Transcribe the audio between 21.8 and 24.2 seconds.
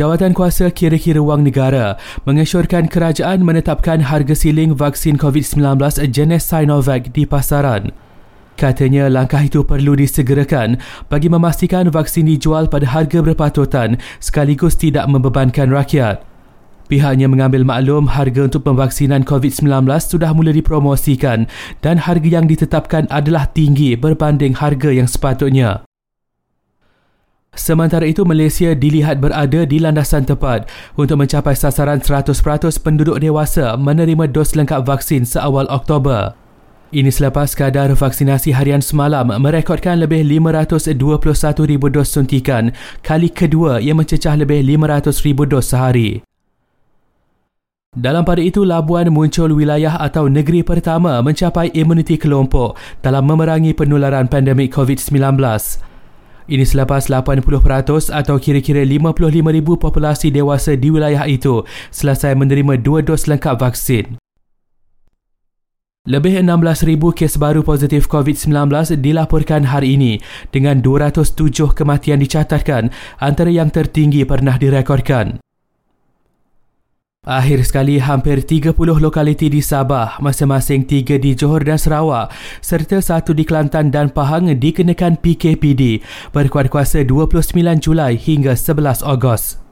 dan harga yang ditetapkan adalah tinggi